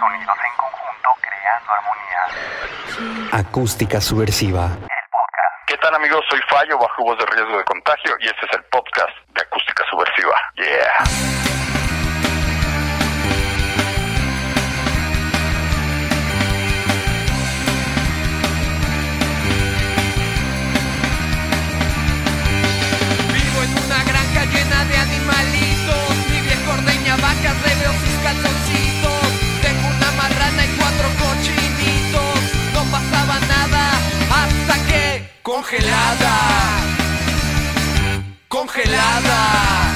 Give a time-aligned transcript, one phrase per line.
[0.00, 2.22] sonidos en conjunto creando armonía.
[3.32, 4.64] Acústica subversiva.
[4.64, 5.54] El podcast.
[5.66, 6.24] ¿Qué tal amigos?
[6.30, 9.84] Soy Fallo, bajo voz de riesgo de contagio y este es el podcast de Acústica
[9.90, 10.34] Subversiva.
[10.56, 11.29] Yeah.
[35.70, 36.36] Congelada.
[38.48, 39.89] Congelada.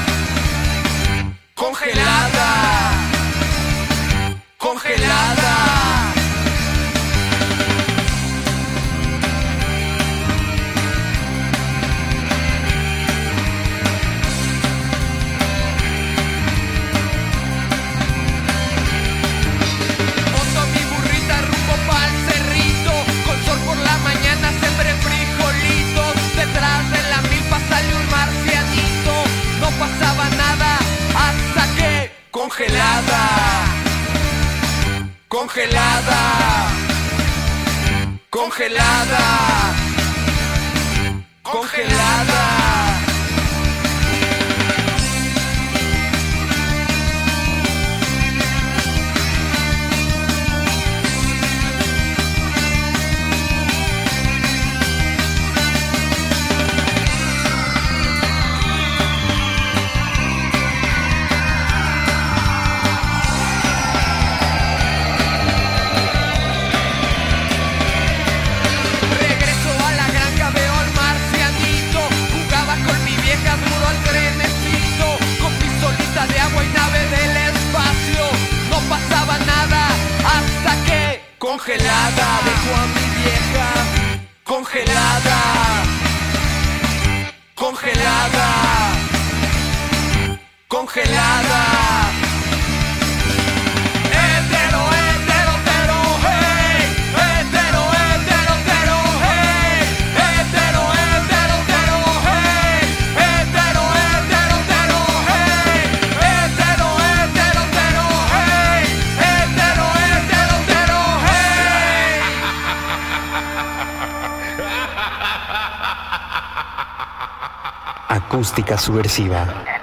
[118.35, 119.74] Acústica subversiva.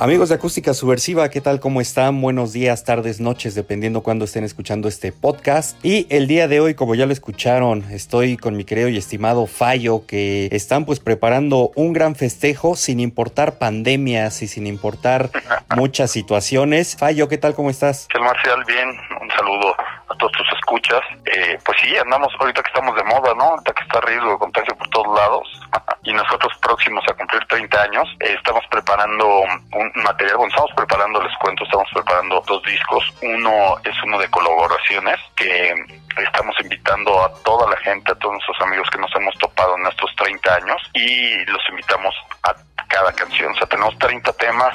[0.00, 1.58] Amigos de Acústica Subversiva, ¿qué tal?
[1.58, 2.20] ¿Cómo están?
[2.20, 5.76] Buenos días, tardes, noches, dependiendo cuándo estén escuchando este podcast.
[5.84, 9.48] Y el día de hoy, como ya lo escucharon, estoy con mi querido y estimado
[9.48, 15.30] Fallo, que están pues preparando un gran festejo sin importar pandemias y sin importar
[15.76, 16.94] muchas situaciones.
[16.96, 17.54] Fallo, ¿qué tal?
[17.54, 18.06] ¿Cómo estás?
[18.14, 18.88] El Marcial, bien,
[19.20, 19.74] un saludo
[20.10, 21.00] a todos tus escuchas.
[21.26, 23.44] Eh, pues sí, andamos ahorita que estamos de moda, ¿no?
[23.44, 25.48] Ahorita que está riesgo de contagio por todos lados.
[26.04, 29.26] y nosotros próximos a cumplir 30 años, eh, estamos preparando
[29.72, 33.04] un material, bueno, estamos preparando, les cuento, estamos preparando dos discos.
[33.22, 35.74] Uno es uno de colaboraciones que
[36.16, 39.86] estamos invitando a toda la gente, a todos nuestros amigos que nos hemos topado en
[39.86, 42.14] estos 30 años y los invitamos
[42.44, 42.54] a
[42.88, 43.52] cada canción.
[43.52, 44.74] O sea, tenemos 30 temas,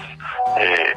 [0.58, 0.94] eh,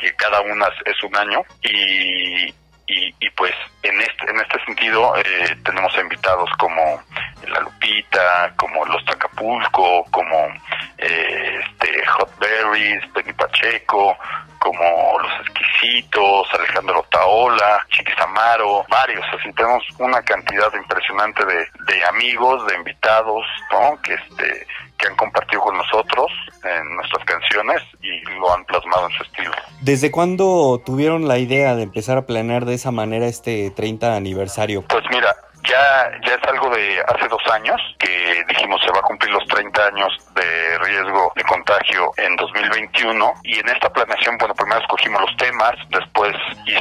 [0.00, 2.54] que cada una es- un año y,
[2.88, 7.02] y, y, pues en este en este sentido eh, tenemos invitados como
[7.46, 10.48] La Lupita, como Los Tacapulco, como
[10.96, 14.16] eh, este Hot Berries, Benny Pacheco,
[14.58, 22.04] como Los Exquisitos, Alejandro Taola, Chiquis Amaro, varios, así tenemos una cantidad impresionante de, de
[22.06, 24.00] amigos, de invitados, ¿no?
[24.02, 24.66] Que este
[24.98, 26.30] que han compartido con nosotros
[26.64, 29.52] en nuestras canciones y lo han plasmado en su estilo.
[29.80, 34.82] ¿Desde cuándo tuvieron la idea de empezar a planear de esa manera este 30 aniversario?
[34.88, 39.02] Pues mira, ya, ya es algo de hace dos años que dijimos se va a
[39.02, 44.54] cumplir los 30 años de riesgo de contagio en 2021 y en esta planeación, bueno,
[44.54, 46.34] primero escogimos los temas, después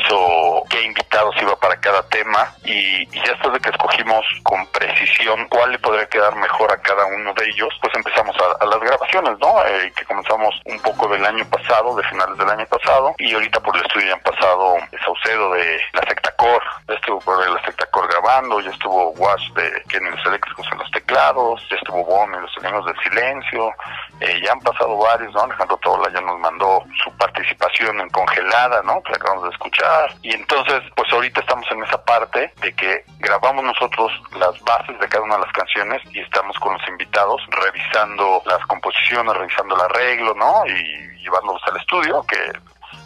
[0.07, 4.65] hizo qué invitados iba para cada tema y, y ya después de que escogimos con
[4.67, 8.79] precisión cuál le podría quedar mejor a cada uno de ellos, pues empezamos a, las
[8.79, 9.65] grabaciones, ¿no?
[9.65, 13.59] Eh, que comenzamos un poco del año pasado, de finales del año pasado y ahorita
[13.59, 17.63] por el estudio ya han pasado Saucedo de la Secta Core, ya estuvo por la
[17.63, 22.03] Secta Core grabando, ya estuvo Wash de Kenny los Eléctricos en los teclados, ya estuvo
[22.03, 23.73] Bon en los Sonidos del Silencio,
[24.19, 25.41] eh, ya han pasado varios, ¿no?
[25.41, 29.01] Alejandro Tola ya nos mandó su participación en Congelada, ¿no?
[29.03, 29.96] Que acabamos de escuchar.
[30.21, 35.07] Y entonces, pues ahorita estamos en esa parte de que grabamos nosotros las bases de
[35.07, 39.81] cada una de las canciones y estamos con los invitados revisando las composiciones, revisando el
[39.81, 40.65] arreglo, ¿no?
[40.67, 42.37] Y llevándolos al estudio, que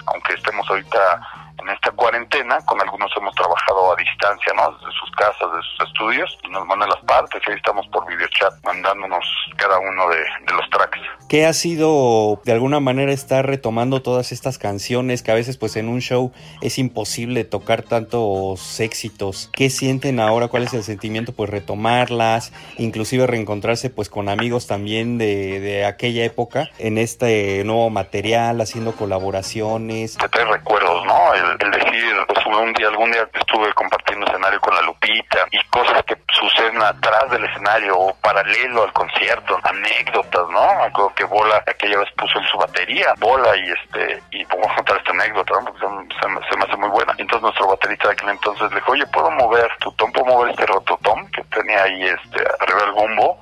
[0.08, 1.22] aunque estemos ahorita
[1.62, 4.72] en esta cuarentena, con algunos hemos trabajado a distancia, ¿no?
[4.78, 8.06] Desde sus casas, de sus estudios, y nos mandan las partes, y ahí estamos por
[8.08, 9.26] videochat mandándonos
[9.58, 11.00] cada uno de, de los tracks.
[11.30, 15.76] ¿Qué ha sido de alguna manera estar retomando todas estas canciones que a veces pues
[15.78, 19.50] en un show es imposible tocar tantos éxitos?
[19.54, 20.50] ¿Qué sienten ahora?
[20.50, 21.32] ¿Cuál es el sentimiento?
[21.32, 27.90] Pues retomarlas, inclusive reencontrarse pues con amigos también de, de aquella época en este nuevo
[27.90, 30.18] material, haciendo colaboraciones.
[30.18, 31.34] Te trae recuerdos, ¿no?
[31.34, 32.16] El, el decir,
[32.62, 37.30] un día, algún día estuve compartiendo escenario con la Lupita y cosas que suceden atrás
[37.32, 40.62] del escenario o paralelo al concierto, anécdotas, ¿no?
[40.84, 44.98] Acuerdo que Bola aquella vez puso en su batería, Bola y este, y podemos contar
[44.98, 45.66] esta anécdota, ¿no?
[45.66, 47.14] Porque se, me- hace muy buena.
[47.18, 50.12] Entonces nuestro baterista de aquel entonces le dijo, oye, ¿puedo mover tu tom?
[50.12, 53.42] ¿Puedo mover este rototom que tenía ahí este, arriba del bombo?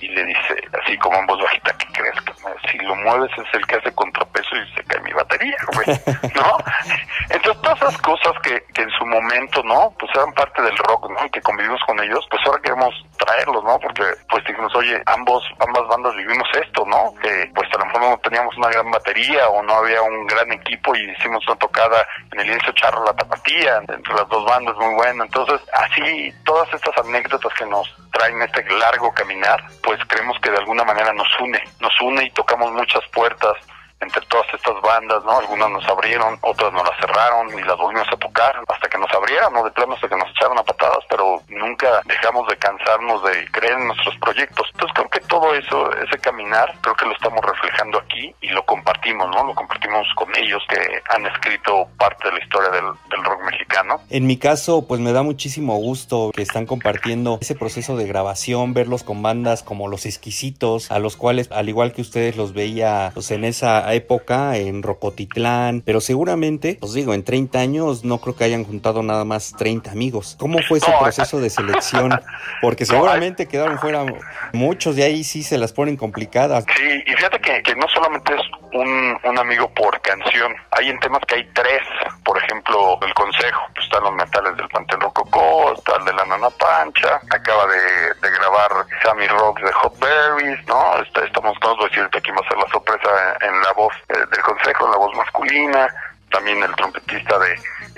[0.00, 2.20] Y le dice, así como en voz bajita, ¿qué crees?
[2.22, 5.86] Que si lo mueves es el que hace contrapeso y se cae mi batería, güey,
[6.34, 6.56] ¿no?
[7.30, 9.94] Entonces todas esas cosas que, que en su momento, ¿no?
[9.98, 11.26] Pues eran parte del rock, ¿no?
[11.26, 13.78] Y que convivimos con ellos, pues ahora queremos traerlos, ¿no?
[13.78, 17.14] Porque pues dijimos, oye, ambos, ambas bandas vivimos esto, ¿no?
[17.22, 20.52] Que pues a lo mejor no teníamos una gran batería o no había un gran
[20.52, 24.76] equipo y hicimos una tocada en el inicio Charro La Tapatía, entre las dos bandas
[24.76, 25.24] muy buena.
[25.24, 30.58] Entonces, así, todas estas anécdotas que nos traen este largo caminar, pues creemos que de
[30.58, 33.56] alguna manera nos une, nos une y tocamos muchas puertas
[34.00, 35.38] entre todas estas bandas, ¿no?
[35.38, 39.10] Algunas nos abrieron, otras nos las cerraron y las volvimos a tocar hasta que nos
[39.12, 39.64] abrieron, ¿no?
[39.64, 43.74] De plano hasta que nos echaron a patadas, pero nunca dejamos de cansarnos de creer
[43.74, 44.66] en nuestros proyectos.
[44.72, 48.64] Entonces creo que todo eso, ese caminar, creo que lo estamos reflejando aquí y lo
[48.64, 49.44] compartimos, ¿no?
[49.44, 50.78] Lo compartimos con ellos que
[51.10, 54.00] han escrito parte de la historia del, del rock mexicano.
[54.10, 58.74] En mi caso, pues me da muchísimo gusto que están compartiendo ese proceso de grabación,
[58.74, 63.10] verlos con bandas como Los Exquisitos, a los cuales, al igual que ustedes, los veía
[63.14, 68.36] pues, en esa época, en Rocotitlán, pero seguramente, os digo, en 30 años no creo
[68.36, 70.36] que hayan juntado nada más 30 amigos.
[70.38, 72.20] ¿Cómo fue ese proceso de selección?
[72.62, 74.04] Porque seguramente quedaron fuera
[74.52, 76.64] muchos de ahí sí se las ponen complicadas.
[76.76, 78.40] Sí, y fíjate que, que no solamente es
[78.72, 81.80] un, un amigo por canción, hay en temas que hay tres,
[82.24, 86.24] por ejemplo, el consejo, pues están los metales del Panteón Rococó, está el de la
[86.26, 88.70] Nana Pancha, acaba de, de grabar
[89.02, 91.00] Sammy Rocks de Hot Berries, ¿no?
[91.02, 93.08] Está- estamos todos decirte que iba a ser la sorpresa
[93.40, 95.88] en, en la voz eh, del consejo, la voz masculina,
[96.30, 97.54] también el trompetista de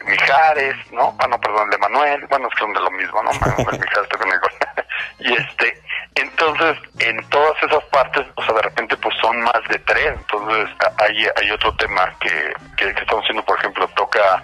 [0.06, 1.16] Mijares, ¿no?
[1.18, 3.32] Ah, no, perdón, el de Manuel, bueno, es que son de lo mismo, ¿no?
[3.32, 4.08] Manuel Mijares
[5.18, 5.82] y este,
[6.14, 10.14] entonces, en todas esas partes, o sea, de repente, pues son más de tres.
[10.16, 10.68] Entonces,
[10.98, 14.42] hay, hay otro tema que, que, que estamos haciendo, por ejemplo, toca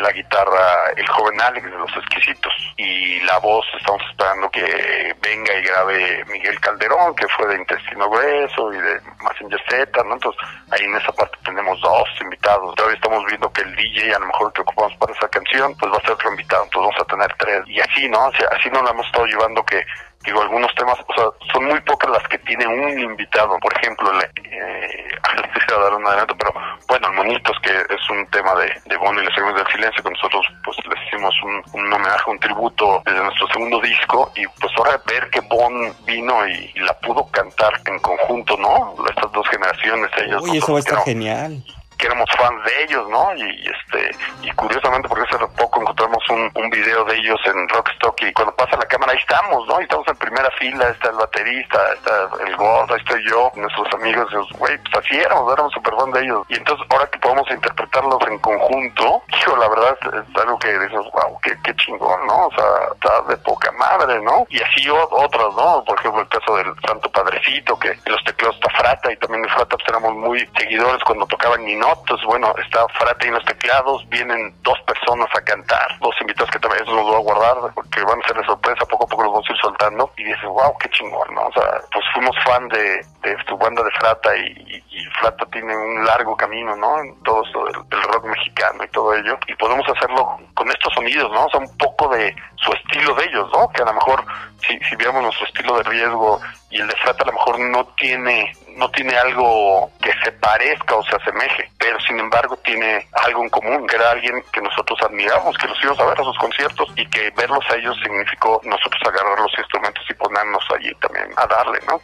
[0.00, 5.54] la guitarra el joven Alex de los exquisitos y la voz estamos esperando que venga
[5.54, 10.14] y grabe Miguel Calderón que fue de Intestino Grueso y de Messenger Z, ¿no?
[10.14, 10.40] Entonces
[10.70, 14.26] ahí en esa parte tenemos dos invitados, todavía estamos viendo que el DJ a lo
[14.26, 17.10] mejor que ocupamos para esa canción pues va a ser otro invitado, entonces vamos a
[17.10, 18.26] tener tres y así, ¿no?
[18.26, 19.84] Así nos la hemos estado llevando que
[20.28, 24.12] digo algunos temas, o sea, son muy pocas las que tiene un invitado, por ejemplo,
[24.12, 25.08] le, eh,
[25.42, 26.52] les quisiera dar un adelanto, pero
[26.86, 30.02] bueno, el Monitos, que es un tema de, de Bono y los Segundos del Silencio,
[30.02, 34.46] que nosotros pues les hicimos un, un homenaje, un tributo desde nuestro segundo disco, y
[34.60, 35.72] pues ahora ver que Bon
[36.04, 38.94] vino y, y la pudo cantar en conjunto, ¿no?
[39.08, 40.42] Estas dos generaciones, ellos.
[40.42, 41.64] Uy, eso va a estar no- genial.
[41.98, 43.34] Que éramos fans de ellos, ¿no?
[43.34, 44.10] Y, este
[44.42, 48.76] y curiosamente porque hace poco encontramos un, video de ellos en Rockstock y cuando pasa
[48.76, 49.80] la cámara ahí estamos, ¿no?
[49.80, 53.92] Y estamos en primera fila, está el baterista, está el gordo, ahí estoy yo, nuestros
[53.94, 54.28] amigos,
[54.58, 56.46] güey, pues así éramos, éramos súper fan de ellos.
[56.48, 61.00] Y entonces ahora que podemos interpretarlos en conjunto, hijo, la verdad es, algo que dices,
[61.12, 62.46] wow, qué, chingón, ¿no?
[62.46, 62.64] O sea,
[62.94, 64.46] está de poca madre, ¿no?
[64.50, 65.82] Y así o- otras, ¿no?
[65.84, 69.48] Por ejemplo, el caso del Santo Padrecito, que los teclados está Frata y también de
[69.48, 74.06] Frata pues éramos muy seguidores cuando tocaban Ninotos, bueno, está Frata y en los teclados,
[74.10, 78.02] vienen dos personas a cantar, dos invitados que también eso los voy a guardar porque
[78.02, 80.44] van a ser de sorpresa, poco a poco los vamos a ir soltando y dices,
[80.44, 81.46] wow, qué chingón, ¿no?
[81.46, 84.82] O sea, pues fuimos fan de, de tu banda de Frata y,
[85.20, 87.00] Frata tiene un largo camino, ¿no?
[87.00, 90.92] En todo esto del, del rock mexicano y todo ello y podemos hacerlo con estos
[90.92, 91.46] sonidos, ¿no?
[91.46, 93.68] O sea, un poco de su estilo de ellos, ¿no?
[93.70, 94.24] Que a lo mejor
[94.60, 96.40] si, si viéramos nuestro estilo de riesgo
[96.70, 100.94] y el de Frata a lo mejor no tiene no tiene algo que se parezca
[100.94, 101.70] o se asemeje,
[102.08, 106.00] sin embargo tiene algo en común, que era alguien que nosotros admiramos, que los íbamos
[106.00, 110.04] a ver a sus conciertos y que verlos a ellos significó nosotros agarrar los instrumentos
[110.08, 112.00] y ponernos allí también a darle, ¿no?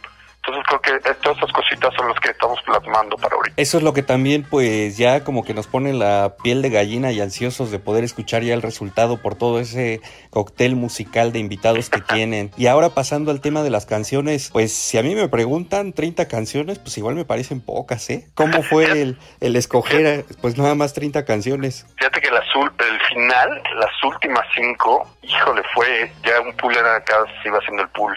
[0.47, 3.55] Entonces creo que eh, todas estas cositas son las que estamos plasmando para ahorita.
[3.59, 7.11] Eso es lo que también pues ya como que nos pone la piel de gallina
[7.11, 11.89] y ansiosos de poder escuchar ya el resultado por todo ese cóctel musical de invitados
[11.89, 12.51] que tienen.
[12.57, 16.27] Y ahora pasando al tema de las canciones, pues si a mí me preguntan 30
[16.27, 18.27] canciones, pues igual me parecen pocas, ¿eh?
[18.35, 21.87] ¿Cómo fue el, el escoger pues nada más 30 canciones?
[21.97, 26.97] Fíjate que el azul, el final, las últimas cinco, híjole, fue ya un pool era
[26.97, 28.15] acá, se iba haciendo el pool,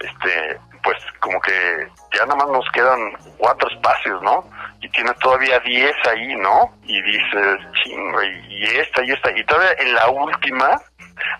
[0.00, 4.48] este, pues como que ya nada más nos quedan cuatro espacios, ¿no?
[4.80, 6.72] Y tienes todavía diez ahí, ¿no?
[6.84, 10.80] Y dices, chingo, y, y esta y esta, y todavía en la última,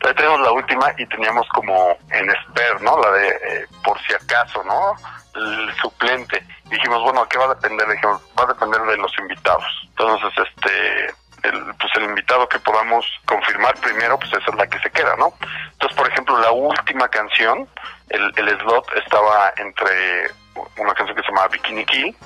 [0.00, 3.00] todavía tenemos la última y teníamos como en esper, ¿no?
[3.00, 4.94] La de eh, por si acaso, ¿no?
[5.34, 6.44] El suplente.
[6.64, 7.88] Dijimos, bueno, ¿a qué va a depender?
[7.88, 9.64] Dijimos, va a depender de los invitados.
[9.90, 11.06] Entonces, este,
[11.44, 15.16] el, pues el invitado que podamos confirmar primero, pues esa es la que se queda,
[15.16, 15.32] ¿no?
[15.72, 17.68] Entonces, por ejemplo, la última canción,
[18.10, 20.30] el, el slot estaba entre
[20.76, 22.16] una canción que se llama Bikini Kill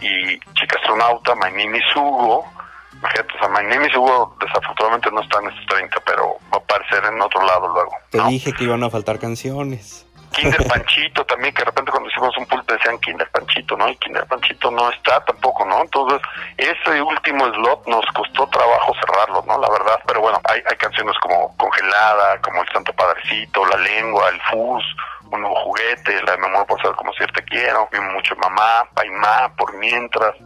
[0.00, 2.44] y Chica Astronauta, My Name is Hugo.
[2.92, 6.54] Imagínate, o sea, My Name is Hugo desafortunadamente no está en estos 30, pero va
[6.54, 7.92] a aparecer en otro lado luego.
[8.10, 8.28] Te ¿no?
[8.28, 10.06] dije que iban a faltar canciones.
[10.38, 13.88] Kinder Panchito también, que de repente cuando hicimos un pulpo decían Kinder Panchito, ¿no?
[13.88, 15.82] Y Kinder Panchito no está tampoco, ¿no?
[15.82, 16.20] Entonces,
[16.56, 19.58] ese último slot nos costó trabajo cerrarlo, ¿no?
[19.58, 24.40] La verdad, pero bueno, hay, canciones como Congelada, como El Santo Padrecito, La Lengua, El
[24.42, 24.84] Fus,
[25.32, 29.52] Un Nuevo Juguete, La de Memor por saber cómo si te quiero, Mucho Mamá, Paimá,
[29.56, 30.36] Por Mientras,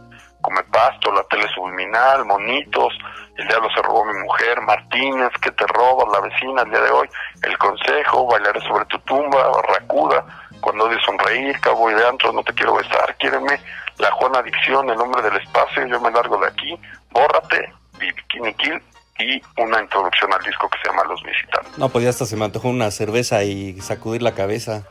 [0.43, 2.93] Come Pasto, La Tele Subliminal, Monitos,
[3.37, 6.07] El Diablo se robó mi mujer, Martínez, ¿Qué te robas?
[6.11, 7.09] La vecina, el día de hoy,
[7.41, 10.25] El Consejo, Bailaré sobre tu tumba, Barracuda,
[10.61, 13.59] Cuando odio sonreír, Cowboy de antro, No te quiero besar, Quiéreme,
[13.97, 16.77] La Juana Adicción, El hombre del espacio, Yo me largo de aquí,
[17.11, 18.81] Bórrate, Bikini Kill
[19.19, 21.77] y una introducción al disco que se llama Los Visitantes.
[21.77, 24.83] No, pues ya hasta se me antojó una cerveza y sacudir la cabeza.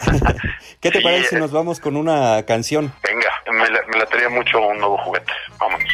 [0.80, 1.38] ¿Qué te Sí, parece si eh.
[1.38, 2.92] nos vamos con una canción?
[3.02, 5.32] Venga, me, la- me latería mucho un nuevo juguete.
[5.58, 5.88] Vámonos.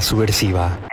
[0.00, 0.89] Subversiva.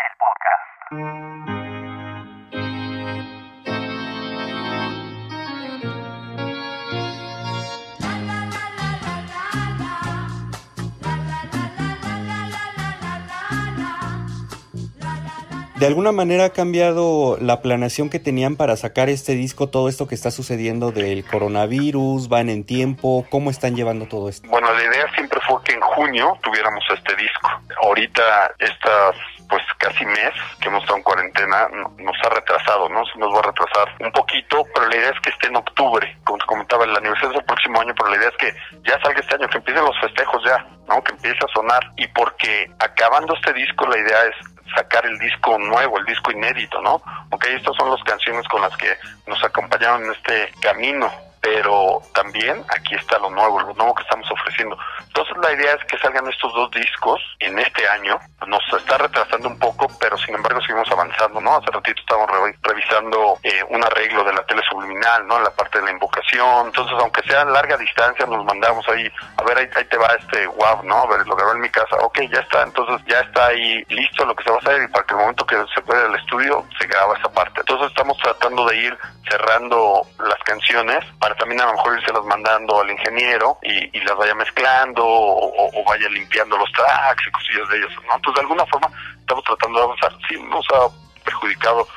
[15.88, 20.06] ¿De alguna manera ha cambiado la planeación que tenían para sacar este disco, todo esto
[20.06, 22.27] que está sucediendo del coronavirus?
[22.27, 23.25] ¿Van en tiempo?
[23.29, 24.50] ¿Cómo están llevando todo esto?
[24.50, 27.50] Bueno, la idea siempre fue que en junio tuviéramos este disco.
[27.84, 28.22] Ahorita
[28.60, 29.15] estas
[29.48, 33.06] pues casi mes que hemos estado en cuarentena nos ha retrasado, ¿no?
[33.06, 36.17] Se nos va a retrasar un poquito, pero la idea es que esté en octubre,
[36.25, 38.53] como te comentaba, el aniversario es el próximo año, pero la idea es que
[38.84, 41.01] ya salga este año, que empiecen los festejos ya, ¿no?
[41.01, 45.57] Que empiece a sonar y porque acabando este disco la idea es sacar el disco
[45.57, 47.01] nuevo, el disco inédito, ¿no?
[47.29, 48.89] Ok, estas son las canciones con las que
[49.25, 51.12] nos acompañaron en este camino,
[51.53, 54.77] pero también aquí está lo nuevo, lo nuevo que estamos ofreciendo.
[55.07, 58.19] Entonces la idea es que salgan estos dos discos en este año.
[58.47, 61.55] Nos está retrasando un poco, pero sin embargo seguimos avanzando, ¿no?
[61.55, 62.29] Hace ratito estábamos
[62.61, 65.39] revisando eh, un arreglo de la tele subliminal, ¿no?
[65.39, 66.67] La parte de la invocación.
[66.67, 70.47] Entonces, aunque sea a larga distancia, nos mandamos ahí, a ver, ahí, te va este
[70.47, 71.03] wow, ¿no?
[71.03, 71.95] A ver, lo grabé en mi casa.
[72.01, 72.63] Ok, ya está.
[72.63, 75.19] Entonces ya está ahí listo lo que se va a hacer y para que el
[75.21, 77.61] momento que se pueda el estudio, se graba esa parte.
[77.61, 78.97] Entonces estamos tratando de ir
[79.29, 84.15] cerrando las canciones para también a lo mejor irse las mandando al ingeniero y, las
[84.15, 88.15] vaya mezclando o, vaya limpiando los tracks y cosillas de ellos, ¿no?
[88.15, 88.89] Entonces de alguna forma
[89.20, 90.13] estamos tratando de avanzar.
[90.29, 90.88] Sí nos ha
[91.24, 91.88] perjudicado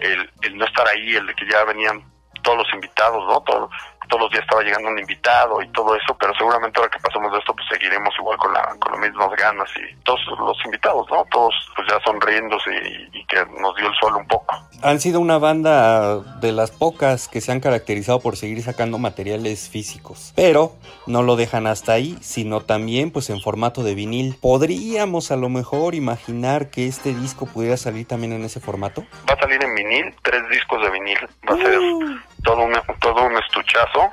[0.00, 2.02] el, el no estar ahí, el de que ya venían
[2.42, 3.40] todos los invitados, ¿no?
[3.42, 3.70] Todo,
[4.08, 7.32] todos los días estaba llegando un invitado y todo eso, pero seguramente ahora que pasamos
[7.32, 11.06] de esto, pues seguiremos igual con, la, con las mismas ganas y todos los invitados,
[11.10, 11.24] ¿no?
[11.30, 14.54] Todos pues ya sonriéndose y, y que nos dio el sol un poco.
[14.82, 19.68] Han sido una banda de las pocas que se han caracterizado por seguir sacando materiales
[19.68, 20.72] físicos, pero
[21.06, 24.36] no lo dejan hasta ahí, sino también pues en formato de vinil.
[24.40, 29.04] ¿Podríamos a lo mejor imaginar que este disco pudiera salir también en ese formato?
[29.28, 31.80] Va a salir en vinil, tres discos de vinil, va a ser.
[32.42, 34.12] Todo un, todo un estuchazo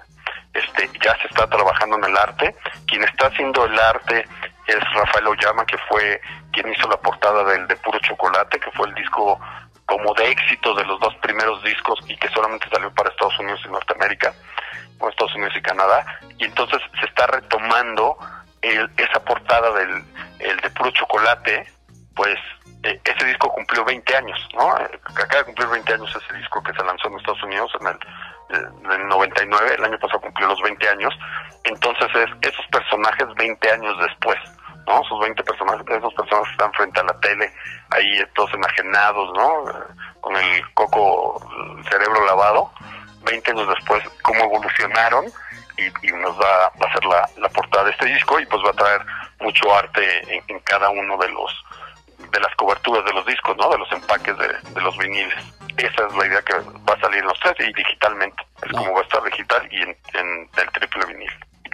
[0.54, 2.56] este, ya se está trabajando en el arte.
[2.88, 4.28] Quien está haciendo el arte
[4.66, 6.20] es Rafael Oyama, que fue
[6.52, 9.40] quien hizo la portada del de Puro Chocolate, que fue el disco
[9.86, 13.62] como de éxito de los dos primeros discos y que solamente salió para Estados Unidos
[13.66, 14.34] y Norteamérica,
[15.00, 16.06] o Estados Unidos y Canadá.
[16.38, 18.18] Y entonces se está retomando
[18.62, 20.04] esa portada del
[20.40, 21.72] el de Puro Chocolate,
[22.16, 22.38] pues
[22.84, 24.70] eh, ese disco cumplió 20 años, ¿no?
[24.72, 28.00] Acaba de cumplir 20 años ese disco que se lanzó en Estados Unidos en el
[28.50, 31.14] en el 99, el año pasado cumplió los 20 años,
[31.64, 34.38] entonces es esos personajes 20 años después,
[34.88, 35.02] ¿no?
[35.02, 37.52] Esos 20 personajes, esos personajes están frente a la tele,
[37.92, 39.64] ahí todos enajenados, ¿no?
[40.22, 41.42] Con el coco,
[41.78, 42.72] el cerebro lavado,
[43.24, 45.26] 20 años después, cómo evolucionaron
[45.78, 48.72] y, nos va, va a ser la, la, portada de este disco y pues va
[48.72, 49.02] a traer
[49.40, 51.52] mucho arte en, en cada uno de los
[52.18, 53.70] de las coberturas de los discos, ¿no?
[53.70, 55.44] De los empaques de, de los viniles.
[55.78, 58.44] Esa es la idea que va a salir en los tres y digitalmente.
[58.64, 61.32] Es como va a estar digital y en, el triple vinil.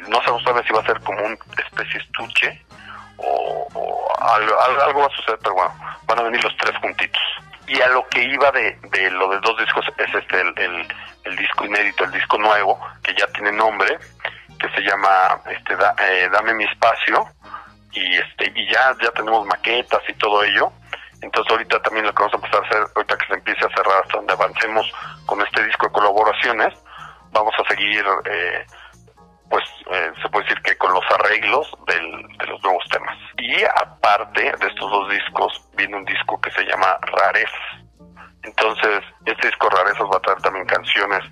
[0.09, 2.61] No sabemos todavía si va a ser como una especie estuche
[3.17, 7.21] o, algo, algo, va a suceder, pero bueno, van a venir los tres juntitos.
[7.67, 10.87] Y a lo que iba de, de lo de dos discos es este, el,
[11.23, 13.97] el, disco inédito, el disco nuevo, que ya tiene nombre,
[14.59, 17.25] que se llama este, eh, Dame mi espacio,
[17.93, 20.71] y este y ya ya tenemos maquetas y todo ello.
[21.21, 23.69] Entonces ahorita también lo que vamos a empezar a hacer ahorita que se empiece a
[23.69, 24.91] cerrar hasta donde avancemos
[25.25, 26.73] con este disco de colaboraciones
[27.31, 28.65] vamos a seguir eh,
[29.49, 33.17] pues eh, se puede decir que con los arreglos del, de los nuevos temas.
[33.37, 37.49] Y aparte de estos dos discos viene un disco que se llama Rarez
[38.43, 41.23] entonces este disco Rarezas va a traer también canciones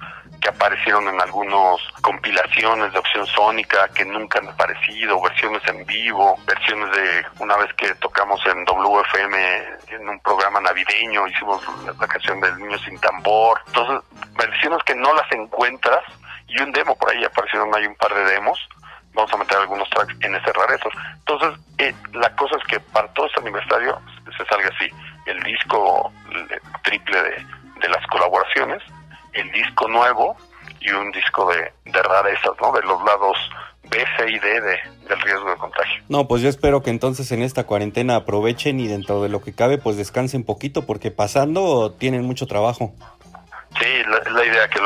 [0.42, 6.36] que aparecieron en algunas compilaciones de opción sónica que nunca han aparecido, versiones en vivo,
[6.46, 9.38] versiones de una vez que tocamos en WFM
[9.90, 14.02] en un programa navideño, hicimos la canción del niño sin tambor, entonces
[14.36, 16.04] versiones que no las encuentras
[16.48, 18.60] y un demo por ahí aparecieron, hay un par de demos,
[19.14, 20.94] vamos a meter algunos tracks en ese rarezos.
[21.20, 24.02] Entonces, eh, la cosa es que para todo este aniversario
[24.36, 24.90] se salga así,
[25.28, 26.12] el disco
[26.84, 27.46] triple de,
[27.80, 28.82] de las colaboraciones,
[29.34, 30.36] el disco nuevo
[30.80, 32.72] y un disco de, de rarezas, ¿no?
[32.72, 33.38] De los lados
[33.84, 36.04] B, C y D de, del riesgo de contagio.
[36.10, 39.54] No, pues yo espero que entonces en esta cuarentena aprovechen y dentro de lo que
[39.54, 42.94] cabe pues descansen poquito porque pasando tienen mucho trabajo.
[43.80, 44.80] Sí, la, la idea que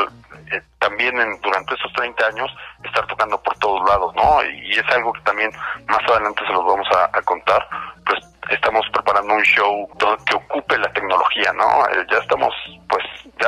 [0.55, 2.51] eh, también en, durante esos 30 años
[2.84, 4.43] estar tocando por todos lados, ¿no?
[4.43, 5.51] Y, es algo que también
[5.88, 7.67] más adelante se los vamos a, a contar,
[8.05, 9.89] pues estamos preparando un show
[10.25, 11.63] que ocupe la tecnología, ¿no?
[11.88, 12.53] Eh, ya estamos,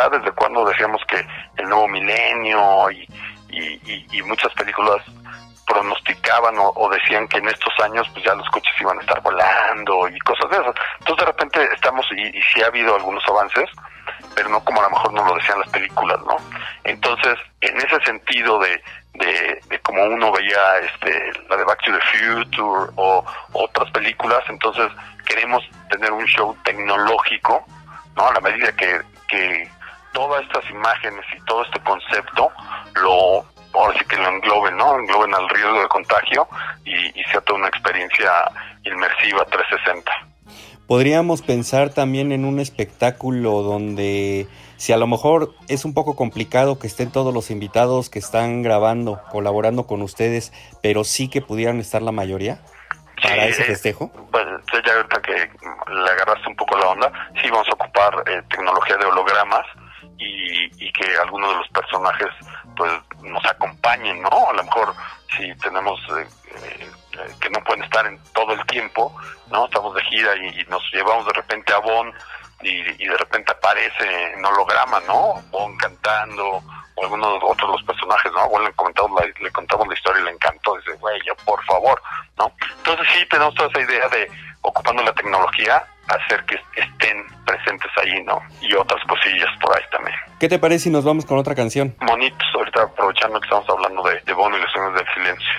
[0.10, 1.26] desde cuando decíamos que
[1.58, 3.08] el nuevo milenio y,
[3.50, 5.02] y, muchas películas
[5.66, 10.08] pronosticaban o, decían que en estos años pues ya los coches iban a estar volando
[10.10, 10.76] y cosas de esas.
[11.00, 13.70] Entonces de repente estamos, y, y sí ha habido algunos avances,
[14.36, 16.38] pero no como a lo mejor nos lo decían las películas, ¿no?
[16.84, 18.82] Entonces, en ese sentido de,
[19.14, 24.44] de, de como uno veía este la de Back to the Future o otras películas,
[24.48, 24.90] entonces
[25.26, 27.66] queremos tener un show tecnológico
[28.18, 28.28] ¿no?
[28.28, 29.70] A la medida que, que
[30.13, 32.52] todas estas imágenes y todo este concepto
[32.96, 34.98] lo ahora sí que lo engloben, ¿no?
[34.98, 36.48] Engloben al riesgo de contagio
[36.84, 38.32] y, y sea toda una experiencia
[38.84, 40.12] inmersiva 360.
[40.88, 46.80] Podríamos pensar también en un espectáculo donde si a lo mejor es un poco complicado
[46.80, 51.80] que estén todos los invitados que están grabando, colaborando con ustedes, pero sí que pudieran
[51.80, 52.60] estar la mayoría
[53.22, 54.12] para Sí, ese eh, festejo.
[54.32, 54.46] Pues
[54.86, 58.96] ya ahorita que le agarraste un poco la onda, sí vamos a ocupar eh, tecnología
[58.98, 59.65] de hologramas
[60.18, 62.30] y, y que algunos de los personajes
[62.76, 62.92] pues
[63.24, 64.50] nos acompañen, ¿no?
[64.50, 64.94] A lo mejor
[65.36, 69.16] si tenemos eh, eh, que no pueden estar en todo el tiempo,
[69.52, 69.66] ¿no?
[69.66, 72.14] Estamos de gira y, nos llevamos de repente a Bon
[72.62, 75.42] y, de repente aparece en holograma, ¿no?
[75.50, 76.62] Bon cantando
[76.96, 78.50] o algunos otros los personajes, ¿no?
[78.50, 81.64] Bueno, le contamos la, le contamos la historia y le encantó, dice, güey, ya por
[81.66, 82.02] favor,
[82.38, 82.52] ¿no?
[82.78, 84.30] Entonces sí tenemos toda esa idea de,
[84.62, 88.41] ocupando la tecnología, hacer que estén presentes ahí, ¿no?
[88.62, 90.15] Y otras cosillas por ahí también.
[90.39, 91.96] ¿Qué te parece si nos vamos con otra canción?
[92.02, 95.54] Monitos, ahorita aprovechando que estamos hablando de, de Bono y los sueños del silencio.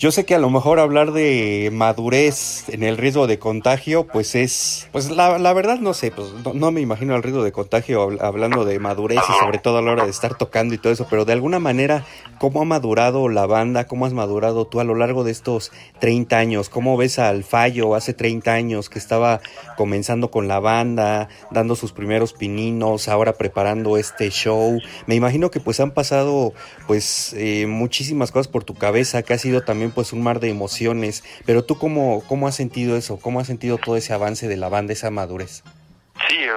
[0.00, 4.36] Yo sé que a lo mejor hablar de madurez en el riesgo de contagio, pues
[4.36, 8.20] es, pues la, verdad no sé, pues no, me imagino el riesgo de contagio habl-
[8.22, 11.08] hablando de madurez y sobre todo a la hora de estar tocando y todo eso,
[11.10, 12.06] pero de alguna manera,
[12.38, 13.88] ¿cómo ha madurado la banda?
[13.88, 16.68] ¿Cómo has madurado tú a lo largo de estos 30 años?
[16.68, 19.40] ¿Cómo ves al Fallo hace 30 años que estaba
[19.76, 24.78] comenzando con la banda, dando sus primeros pininos, ahora preparando este show?
[25.08, 26.52] Me imagino que pues han pasado
[26.86, 30.50] pues eh, muchísimas cosas por tu cabeza, que ha sido también pues un mar de
[30.50, 34.56] emociones, pero tú cómo, cómo has sentido eso, cómo has sentido todo ese avance de
[34.56, 35.62] la banda, esa madurez.
[36.28, 36.52] Sí, eh,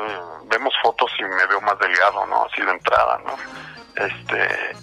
[0.48, 2.46] vemos fotos y me veo más delgado, ¿no?
[2.46, 3.36] Así de entrada, ¿no?
[3.96, 4.76] Este,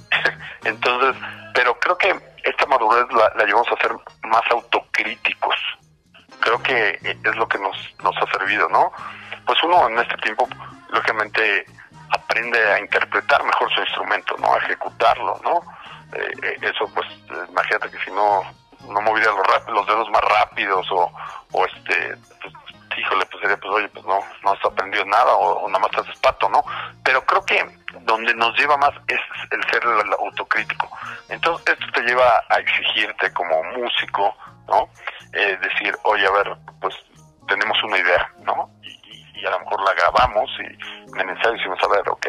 [0.65, 1.21] entonces,
[1.55, 5.57] pero creo que esta madurez la, la llevamos a ser más autocríticos.
[6.41, 8.93] Creo que es lo que nos, nos ha servido, ¿no?
[9.45, 10.49] Pues uno en este tiempo,
[10.91, 11.67] lógicamente,
[12.11, 14.55] aprende a interpretar mejor su instrumento, ¿no?
[14.55, 15.61] A ejecutarlo, ¿no?
[16.15, 17.07] Eh, eh, eso, pues,
[17.49, 18.43] imagínate que si no,
[18.89, 21.13] no moviera los, rap- los dedos más rápidos o,
[21.53, 22.55] o este, pues,
[22.99, 26.09] híjole, pues sería, pues, oye, pues no, no has aprendido nada o, nada más estás
[26.49, 26.63] ¿no?
[27.05, 30.89] Pero creo que donde nos lleva más es el ser el autocrítico.
[31.29, 34.35] Entonces, esto te lleva a exigirte como músico,
[34.67, 34.89] ¿no?
[35.33, 36.95] Eh, decir, oye, a ver, pues
[37.47, 38.71] tenemos una idea, ¿no?
[38.83, 38.98] Y,
[39.41, 42.27] y- a lo mejor la grabamos y en el ensayo decimos, a ver, ok,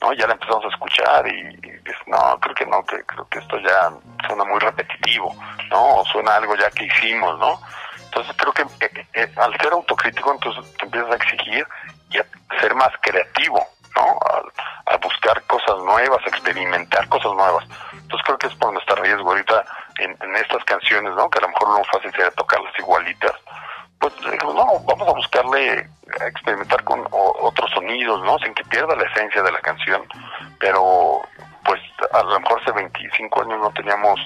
[0.00, 0.12] ¿no?
[0.12, 1.74] Ya la empezamos a escuchar y, y
[2.06, 3.90] no, creo que no, que creo que esto ya
[4.26, 5.34] suena muy repetitivo,
[5.70, 5.96] ¿no?
[5.96, 7.58] O suena algo ya que hicimos, ¿no?
[8.04, 11.66] Entonces creo que eh, eh, al ser autocrítico, entonces te empiezas a exigir
[12.10, 12.26] y a
[12.60, 14.18] ser más creativo, ¿no?
[14.30, 14.42] A,
[15.02, 17.64] buscar cosas nuevas, a experimentar cosas nuevas.
[17.92, 19.64] Entonces creo que es por donde está riesgo ahorita
[19.98, 21.28] en, estas canciones, ¿no?
[21.28, 23.32] Que a lo mejor lo fácil sería tocarlas igualitas.
[24.04, 25.88] Pues digo, no, vamos a buscarle,
[26.20, 28.38] a experimentar con o- otros sonidos, ¿no?
[28.40, 30.02] Sin que pierda la esencia de la canción.
[30.58, 31.22] Pero,
[31.64, 31.80] pues,
[32.12, 34.20] a lo mejor hace 25 años no teníamos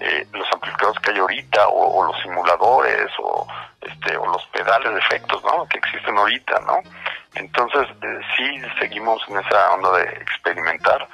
[0.00, 3.46] eh, los amplificadores que hay ahorita, o, o los simuladores, o
[3.82, 5.64] este o los pedales de efectos, ¿no?
[5.68, 6.78] Que existen ahorita, ¿no?
[7.36, 11.06] Entonces, eh, sí seguimos en esa onda de experimentar,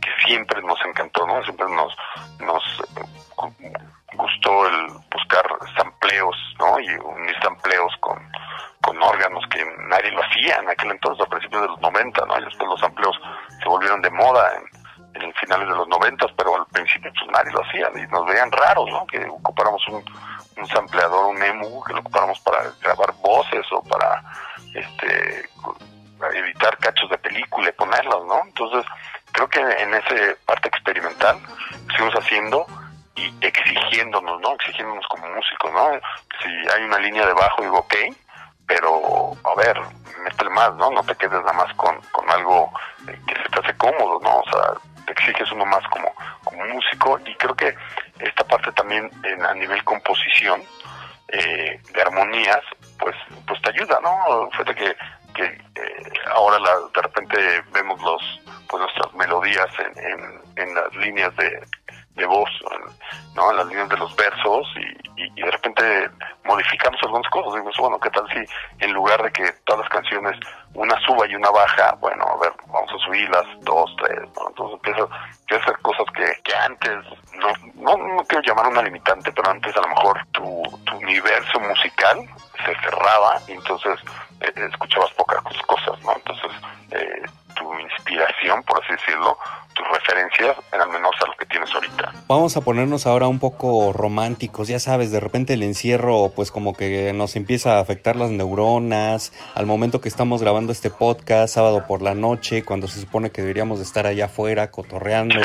[0.00, 1.42] que siempre nos encantó, ¿no?
[1.42, 1.92] Siempre nos,
[2.38, 2.62] nos
[3.60, 3.72] eh,
[4.14, 5.44] gustó el buscar
[5.76, 6.80] sampleos, ¿no?
[6.80, 8.18] Y unir sampleos con,
[8.82, 12.38] con órganos que nadie lo hacía en aquel entonces, a principios de los 90, ¿no?
[12.38, 13.18] Y después los sampleos
[13.62, 17.52] se volvieron de moda en, en finales de los 90, pero al principio pues nadie
[17.52, 19.06] lo hacía y nos veían raros, ¿no?
[19.06, 20.04] Que ocupáramos un,
[20.56, 22.33] un sampleador, un EMU, que lo ocupáramos
[36.94, 37.94] una línea de bajo, digo, ok,
[38.66, 39.80] pero, a ver,
[40.22, 40.90] métele más, ¿no?
[40.90, 41.93] No te quedes nada más con,
[92.54, 96.72] Vamos a ponernos ahora un poco románticos, ya sabes, de repente el encierro pues como
[96.72, 101.84] que nos empieza a afectar las neuronas, al momento que estamos grabando este podcast, sábado
[101.88, 105.40] por la noche, cuando se supone que deberíamos de estar allá afuera cotorreando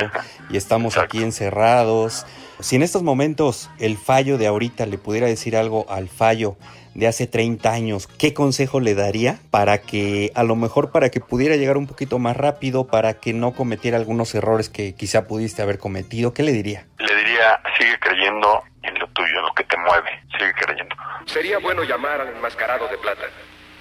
[0.51, 2.27] y estamos aquí encerrados.
[2.59, 6.57] Si en estos momentos el fallo de ahorita le pudiera decir algo al fallo
[6.93, 11.19] de hace 30 años, ¿qué consejo le daría para que a lo mejor para que
[11.19, 15.61] pudiera llegar un poquito más rápido, para que no cometiera algunos errores que quizá pudiste
[15.61, 16.33] haber cometido?
[16.33, 16.85] ¿Qué le diría?
[16.97, 20.95] Le diría, sigue creyendo en lo tuyo, en lo que te mueve, sigue creyendo.
[21.25, 23.23] Sería bueno llamar al enmascarado de plata.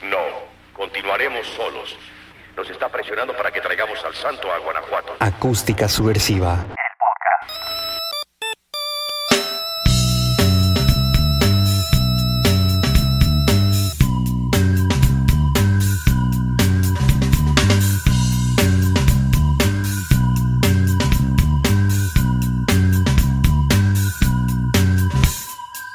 [0.04, 0.18] No,
[0.74, 1.96] continuaremos solos.
[2.56, 5.16] Nos está presionando para que traigamos al santo a Guanajuato.
[5.20, 6.66] Acústica subversiva.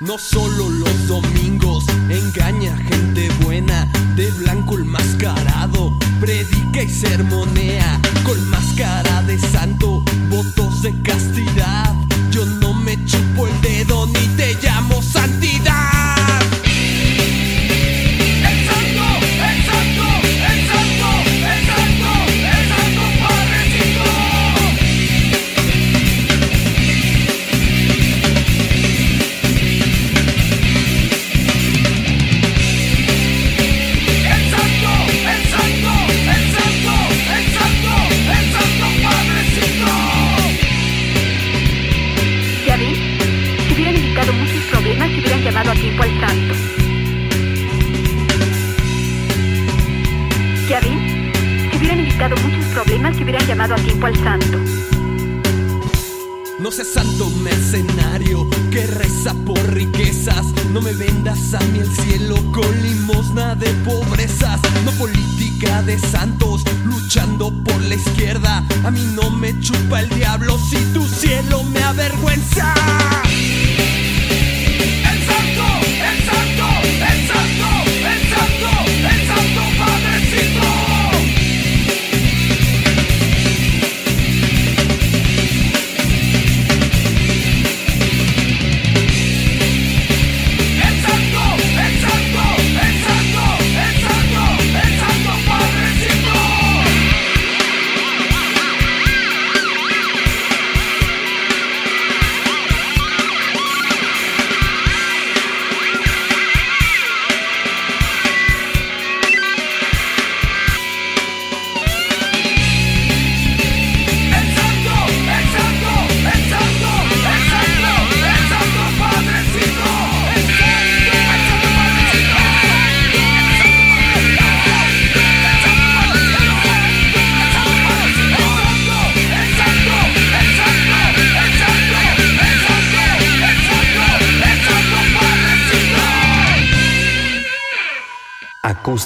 [0.06, 8.50] No solo los domingos engaña gente buena, de blanco el mascarado, predica y sermonea, con
[8.50, 11.96] máscara de santo, votos de castidad.
[12.32, 15.53] Yo no me chupo el dedo ni te llamo santidad.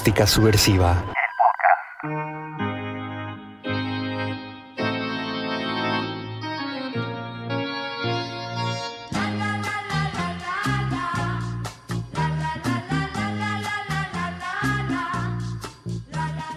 [0.08, 1.04] Acústica subversiva.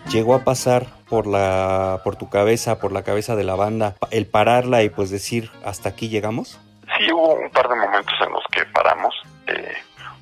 [0.10, 4.28] Llegó a pasar por la por tu cabeza, por la cabeza de la banda, el
[4.28, 6.58] pararla y pues decir hasta aquí llegamos.
[6.98, 9.14] Sí, hubo un par de momentos en los que paramos.
[9.48, 9.74] Eh,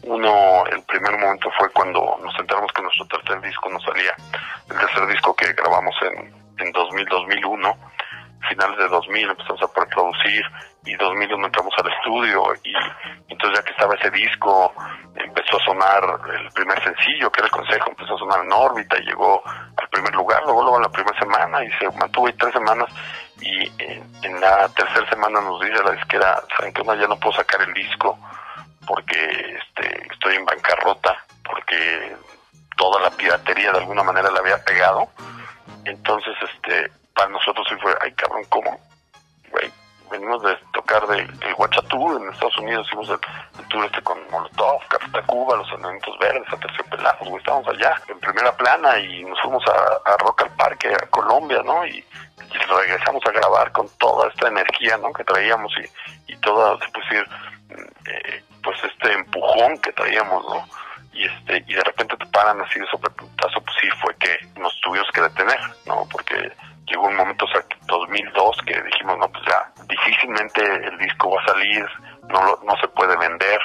[0.10, 4.14] uno, el primer momento fue cuando nos enteramos que nuestro tercer disco no salía.
[4.70, 7.76] El tercer disco que grabamos en, en 2000-2001,
[8.50, 10.44] finales de 2000 empezamos a producir
[10.86, 12.74] y 2001 entramos al estudio y
[13.28, 14.74] entonces ya que estaba ese disco
[15.14, 18.98] empezó a sonar el primer sencillo que era el consejo, empezó a sonar en órbita
[18.98, 22.34] y llegó al primer lugar, luego luego en la primera semana y se mantuvo ahí
[22.34, 22.88] tres semanas
[23.42, 27.36] y en, en la tercera semana nos dice la disquera, saben que ya no puedo
[27.36, 28.18] sacar el disco
[28.88, 32.16] porque este, estoy en bancarrota, porque
[32.78, 35.10] toda la piratería de alguna manera le había pegado.
[35.86, 38.80] Entonces, este, para nosotros sí fue, ay cabrón, ¿cómo?
[39.52, 39.72] Güey,
[40.12, 44.88] venimos de tocar del el Guachatú en Estados Unidos, hicimos el, tour este con Molotov,
[44.88, 49.64] Café Tacuba, Los Elementos Verdes, Aterciopelados, güey, estábamos allá en primera plana y nos fuimos
[49.68, 51.86] a, a Rock al Parque, a Colombia, ¿no?
[51.86, 55.14] Y, y regresamos a grabar con toda esta energía, ¿no?
[55.14, 57.30] Que traíamos y, y toda, se puede decir,
[58.06, 60.66] eh, pues este empujón que traíamos, ¿no?
[61.14, 64.80] Y este y de repente te paran así de sobreputazo, pues sí fue que nos
[64.82, 66.08] tuvimos que detener, ¿no?
[66.12, 66.52] Porque
[66.90, 71.46] llegó un momento, sea, 2002, que dijimos, no, pues ya, difícilmente el disco va a
[71.46, 71.86] salir,
[72.30, 73.60] no, lo- no se puede vender,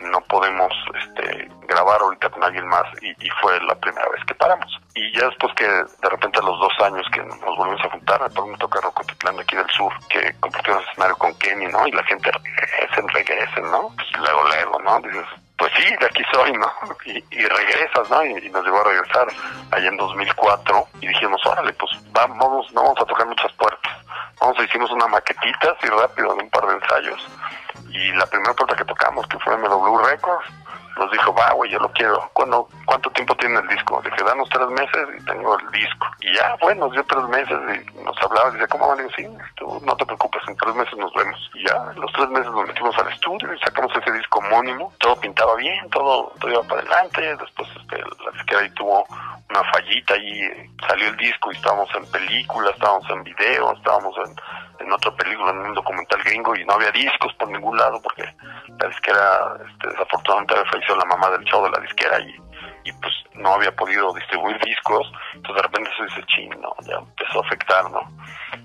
[0.00, 4.78] no podemos este, grabar ahorita con alguien más y, fue la primera vez que paramos.
[4.94, 8.20] Y ya después que de repente a los dos años que nos volvimos a juntar,
[8.46, 11.86] me toca Rocotitlán de aquí del sur, que compartimos escenario con Kenny, ¿no?
[11.86, 13.88] Y la gente regresen, regresen, ¿no?
[13.96, 15.00] Pues luego, luego, ¿no?
[15.00, 15.26] Dices,
[15.60, 16.72] pues sí, de aquí soy, ¿no?
[17.04, 18.24] Y, regresas, ¿no?
[18.24, 19.28] Y, y nos llegó a regresar
[19.70, 23.92] allá en 2004 y dijimos, órale, pues vamos, no vamos a tocar muchas puertas.
[24.40, 27.28] Vamos, hicimos una maquetita así rápido de un par de ensayos
[27.90, 30.46] y la primera puerta que tocamos, que fue MW Records,
[31.00, 32.30] nos dijo, va, güey, yo lo quiero.
[32.34, 34.02] ¿Cuándo, ¿Cuánto tiempo tiene el disco?
[34.04, 36.06] Dije, danos tres meses y tengo el disco.
[36.20, 39.96] Y ya, bueno, dio tres meses y nos hablaba, dice, ¿cómo digo, sí, tú no
[39.96, 41.50] te preocupes, en tres meses nos vemos.
[41.54, 44.92] Y ya, los tres meses nos metimos al estudio y sacamos ese disco homónimo.
[44.98, 47.36] Todo pintaba bien, todo, todo iba para adelante.
[47.36, 49.06] Después este, la disquera ahí tuvo
[49.50, 54.86] una fallita y salió el disco y estábamos en película, estábamos en video, estábamos en,
[54.86, 58.22] en otra película, en un documental gringo y no había discos por ningún lado porque
[58.78, 62.34] la disquera, este, desafortunadamente había fallecido la mamá del show de la disquera y,
[62.84, 66.50] y pues no había podido distribuir discos, entonces de repente se dice, ching,
[66.86, 68.00] ya empezó a afectar, ¿no?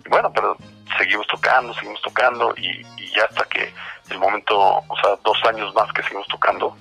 [0.06, 0.56] Y bueno, pero
[0.98, 2.84] seguimos tocando, seguimos tocando y,
[3.16, 3.74] ya hasta que
[4.10, 6.76] el momento, o sea, dos años más que seguimos tocando,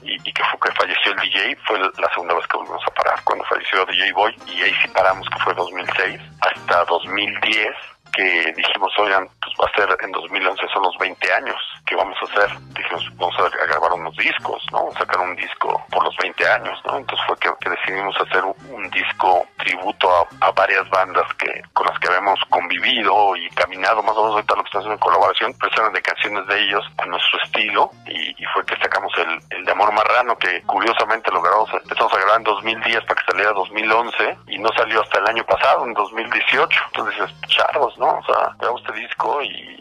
[0.00, 2.94] y, y que fue que falleció el DJ, fue la segunda vez que volvimos a
[2.94, 7.70] parar, cuando falleció DJ Boy, y ahí sí paramos, que fue 2006, hasta 2010,
[8.12, 12.16] que dijimos, oigan, pues va a ser en 2011, son los 20 años, ¿qué vamos
[12.20, 12.58] a hacer?
[12.74, 14.90] Dijimos, vamos a, grabar unos discos, ¿no?
[14.98, 16.98] Sacar un disco por los 20 años, ¿no?
[16.98, 21.98] Entonces fue que, decidimos hacer un, disco tributo a, a varias bandas que con las
[21.98, 25.54] que habíamos convivido y caminado, más o menos ahorita lo que estamos haciendo en colaboración,
[25.58, 29.64] pero eran de canciones de ellos a nuestro estilo, y, fue que sacamos el, el
[29.64, 33.52] de Amor Marrano, que curiosamente lo grabamos, empezamos a grabar en 2010 para que saliera
[33.52, 36.80] 2011, y no salió hasta el año pasado, en 2018.
[36.86, 38.18] Entonces charros, ¿no?
[38.18, 39.78] O sea, grabamos este disco y,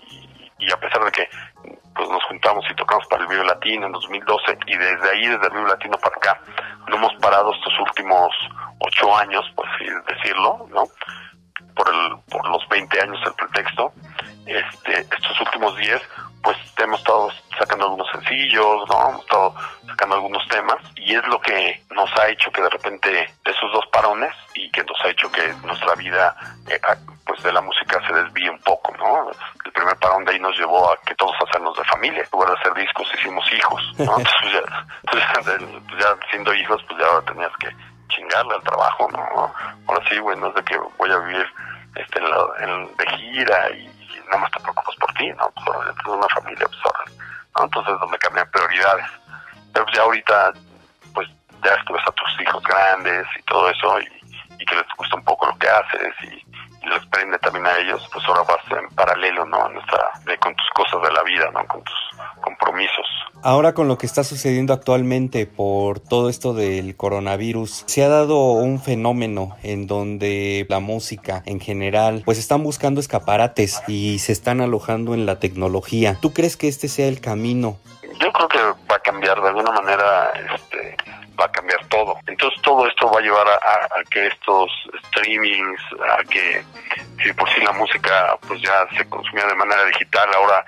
[0.62, 1.30] y a pesar de que
[1.94, 5.48] pues nos juntamos y tocamos para el Vive Latino en 2012 y desde ahí, desde
[5.48, 6.42] el Vive Latino para acá,
[6.88, 8.30] no hemos parado estos últimos
[8.80, 10.84] ocho años, así decirlo, ¿no?
[11.76, 13.94] Por, el, por los 20 años el pretexto,
[14.46, 16.02] este, estos últimos 10,
[16.44, 19.10] pues hemos estado sacando algunos sencillos, ¿no?
[19.10, 19.56] Hemos estado
[19.88, 23.72] sacando algunos temas y es lo que nos ha hecho que de repente de esos
[23.72, 26.36] dos parones y que nos ha hecho que nuestra vida
[26.68, 26.80] eh,
[27.26, 29.30] pues de la música se desvíe un poco, ¿no?
[29.66, 32.24] El primer parón de ahí nos llevó a que todos hacernos de familia.
[32.24, 34.18] En lugar de hacer discos hicimos hijos, ¿no?
[34.18, 34.86] Entonces ya,
[35.88, 37.70] pues ya, siendo hijos pues ya ahora tenías que
[38.10, 39.54] chingarle al trabajo, ¿no?
[39.88, 41.46] Ahora sí, güey, no es de que voy a vivir
[41.96, 43.91] este, en la- en- de gira y
[44.26, 45.52] nada más te preocupas por ti, ¿no?
[45.66, 46.80] Pues una familia, pues
[47.58, 47.64] ¿no?
[47.66, 49.08] Entonces donde cambian prioridades.
[49.74, 50.54] Pero pues ya ahorita,
[51.14, 51.28] pues
[51.64, 54.08] ya ves a tus hijos grandes y todo eso y,
[54.60, 56.51] y que les gusta un poco lo que haces y,
[56.84, 59.58] y les prende también a ellos, pues ahora vas en paralelo, ¿no?
[60.26, 61.66] De, con tus cosas de la vida, ¿no?
[61.68, 61.96] Con tus
[62.42, 63.06] compromisos.
[63.44, 68.52] Ahora con lo que está sucediendo actualmente por todo esto del coronavirus, se ha dado
[68.52, 74.62] un fenómeno en donde la música en general pues están buscando escaparates y se están
[74.62, 76.18] alojando en la tecnología.
[76.22, 77.78] ¿Tú crees que este sea el camino?
[78.22, 80.96] Yo creo que va a cambiar de alguna manera, este,
[81.40, 82.20] va a cambiar todo.
[82.28, 84.70] Entonces todo esto va a llevar a, que estos
[85.08, 85.82] streamings,
[86.20, 86.64] a que
[87.24, 90.64] si por sí la música pues ya se consumía de manera digital, ahora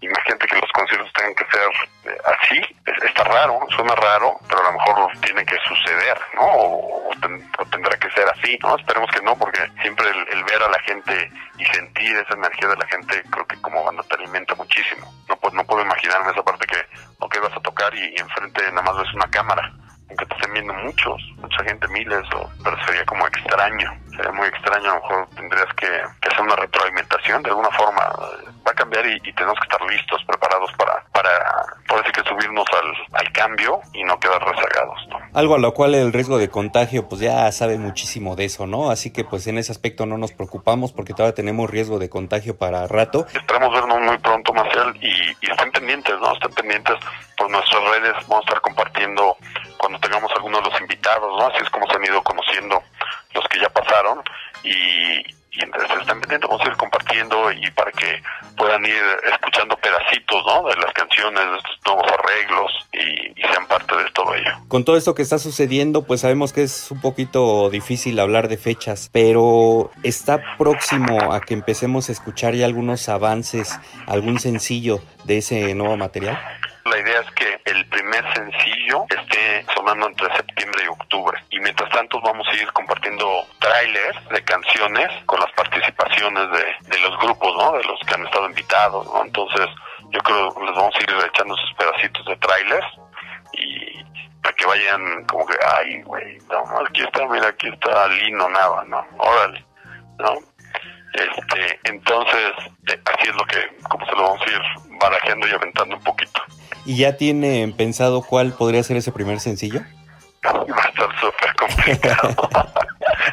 [0.00, 1.68] imagínate que los conciertos tengan que ser
[2.12, 6.42] eh, así, Es- está raro, suena raro, pero a lo mejor tiene que suceder, ¿no?
[6.42, 8.76] O, o ten- o tendrá que ser así, ¿no?
[8.76, 12.68] Esperemos que no, porque siempre el, el ver a la gente y sentir esa energía
[12.68, 15.12] de la gente, creo que como banda te alimenta muchísimo.
[15.28, 16.78] No, puedo- no puedo imaginarme esa parte que,
[17.18, 19.70] ok, vas a tocar y enfrente nada más ves una cámara,
[20.08, 24.48] aunque te estén viendo muchos, mucha gente, miles, o, pero sería como extraño, sería muy
[24.48, 25.86] extraño, a lo mejor tendrías que,
[26.20, 28.02] que hacer una retroalimentación de alguna forma,
[28.66, 31.30] va a cambiar y, y tenemos que estar listos, preparados para, para,
[31.86, 35.18] por así que subirnos al, al cambio y no quedar rezagados, ¿no?
[35.34, 38.90] Algo a lo cual el riesgo de contagio pues ya sabe muchísimo de eso, ¿no?
[38.90, 42.56] Así que pues en ese aspecto no nos preocupamos porque todavía tenemos riesgo de contagio
[42.56, 43.26] para rato.
[43.32, 46.32] Esperamos vernos muy pronto, Marcial, y, y estén pendientes, ¿no?
[46.32, 46.96] Estén pendientes
[47.36, 48.14] por nuestras redes.
[48.26, 49.36] Vamos a estar compartiendo
[49.78, 51.46] cuando tengamos algunos de los invitados, ¿no?
[51.46, 52.82] Así es como se han ido conociendo
[53.34, 54.22] los que ya pasaron.
[54.62, 58.22] Y, y entonces pendientes, vamos a ir compartiendo y para que
[58.56, 59.02] puedan ir
[59.32, 60.68] escuchando pedacitos, ¿no?
[60.68, 64.50] De las canciones, de estos nuevos arreglos y, y sean parte de todo ello.
[64.68, 68.56] Con todo esto que está sucediendo, pues sabemos que es un poquito difícil hablar de
[68.56, 75.38] fechas, pero está próximo a que empecemos a escuchar ya algunos avances, algún sencillo de
[75.38, 76.38] ese nuevo material.
[76.84, 79.37] La idea es que el primer sencillo esté
[79.92, 81.42] entre septiembre y octubre.
[81.50, 87.18] Y mientras tanto vamos a ir compartiendo trailers de canciones con las participaciones de, los
[87.18, 87.72] grupos, ¿no?
[87.72, 89.24] De los que han estado invitados, ¿no?
[89.24, 89.66] Entonces
[90.10, 92.86] yo creo les vamos a ir echando sus pedacitos de trailers
[93.52, 94.04] y
[94.42, 98.84] para que vayan como que, ay, güey, no, aquí está, mira, aquí está Lino Nava,
[98.84, 99.06] ¿no?
[99.18, 99.64] Órale,
[100.18, 100.34] ¿no?
[101.14, 102.52] Este, entonces,
[102.88, 104.62] eh, así es lo que, como se lo vamos a ir
[105.00, 106.42] barajeando y aventando un poquito.
[106.88, 109.82] ¿Y ya tienen pensado cuál podría ser ese primer sencillo?
[110.42, 112.48] Va a estar súper complicado.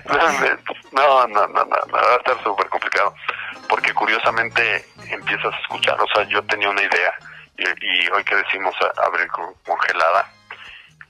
[0.92, 3.16] no, no, no, no, no, va a estar súper complicado.
[3.70, 7.14] Porque curiosamente empiezas a escuchar, o sea, yo tenía una idea
[7.58, 10.28] y, y hoy que decimos abrir con- congelada,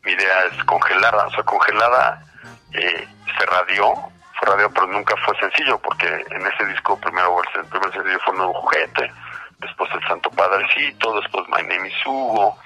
[0.03, 2.21] mi idea es congelada, o sea, congelada
[2.73, 3.07] eh,
[3.39, 3.91] se radió,
[4.39, 8.35] fue radio, pero nunca fue sencillo, porque en ese disco primero el, primer sencillo fue
[8.35, 9.11] Nuevo Juguete,
[9.59, 12.57] después El Santo Padrecito, después My Name is Hugo,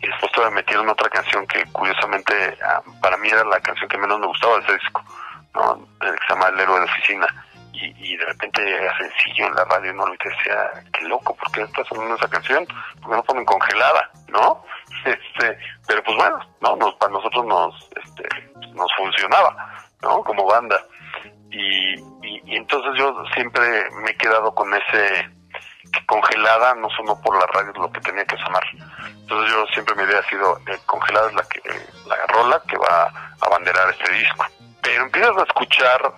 [0.00, 3.98] y después todavía metieron otra canción que curiosamente ah, para mí era la canción que
[3.98, 5.04] menos me gustaba de ese disco,
[5.54, 5.74] ¿no?
[6.02, 7.26] Eh, que se llama El Héroe de Oficina.
[7.72, 10.12] Y, y de repente era sencillo en la radio, ¿no?
[10.12, 12.66] Y te decía, qué loco, ¿por qué está sonando esa canción?
[13.02, 14.64] ¿Por qué no ponen congelada, no?
[15.04, 18.28] Este, pero pues bueno, no, nos, para nosotros nos, este,
[18.72, 19.54] nos funcionaba,
[20.02, 20.22] ¿no?
[20.24, 20.82] Como banda.
[21.50, 21.94] Y,
[22.26, 25.30] y, y entonces yo siempre me he quedado con ese
[26.06, 28.64] congelada no sonó por la radio lo que tenía que sonar.
[29.08, 32.62] Entonces yo siempre mi idea ha sido eh, congelada es la que eh, la rola
[32.68, 34.46] que va a abanderar este disco.
[34.82, 36.12] Pero empiezas a escuchar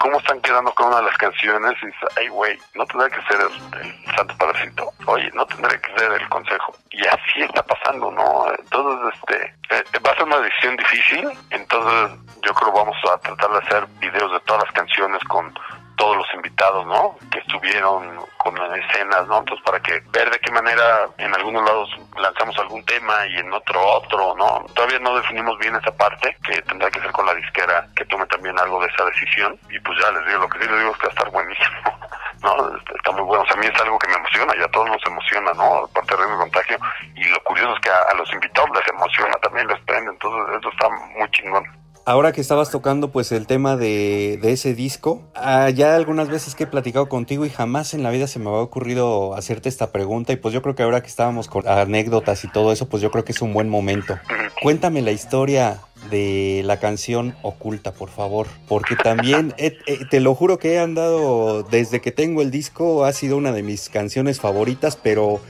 [0.00, 3.22] cómo están quedando con una de las canciones y dices, ay güey, no tendría que
[3.26, 6.74] ser el, Santo Padrecito, oye, no tendría que ser el consejo.
[6.90, 8.46] Y así está pasando, ¿no?
[8.58, 13.50] Entonces, este, eh, va a ser una decisión difícil, entonces yo creo vamos a tratar
[13.50, 15.54] de hacer videos de todas las canciones con
[16.00, 17.14] todos los invitados, ¿no?
[17.30, 19.40] Que estuvieron con escenas, ¿no?
[19.40, 23.52] Entonces, para que ver de qué manera en algunos lados lanzamos algún tema y en
[23.52, 24.64] otro otro, ¿no?
[24.74, 28.24] Todavía no definimos bien esa parte, que tendrá que ser con la disquera, que tome
[28.26, 29.58] también algo de esa decisión.
[29.68, 31.30] Y pues ya les digo, lo que sí les digo es que va a estar
[31.30, 31.98] buenísimo,
[32.42, 32.78] ¿no?
[32.96, 33.42] Está muy bueno.
[33.42, 35.84] O sea, a mí es algo que me emociona, ya a todos nos emociona, ¿no?
[35.84, 36.78] Aparte de contagio.
[37.14, 40.56] Y lo curioso es que a, a los invitados les emociona, también les prende, entonces
[40.56, 41.79] esto está muy chingón.
[42.10, 46.56] Ahora que estabas tocando pues el tema de, de ese disco, ah, ya algunas veces
[46.56, 49.92] que he platicado contigo y jamás en la vida se me había ocurrido hacerte esta
[49.92, 53.00] pregunta y pues yo creo que ahora que estábamos con anécdotas y todo eso, pues
[53.00, 54.18] yo creo que es un buen momento.
[54.60, 60.34] Cuéntame la historia de la canción Oculta, por favor, porque también eh, eh, te lo
[60.34, 64.40] juro que he andado desde que tengo el disco, ha sido una de mis canciones
[64.40, 65.40] favoritas, pero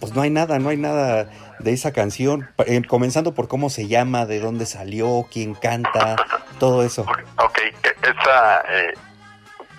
[0.00, 1.28] pues no hay nada, no hay nada
[1.58, 6.16] de esa canción, eh, comenzando por cómo se llama, de dónde salió, quién canta,
[6.58, 7.02] todo eso.
[7.38, 8.94] Ok, e- esa, eh,